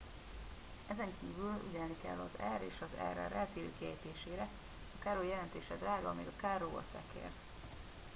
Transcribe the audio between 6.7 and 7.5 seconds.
a szekér